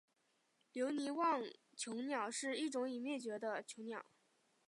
[0.73, 1.43] 留尼旺
[1.77, 4.03] 椋鸟是一种已灭绝的椋鸟。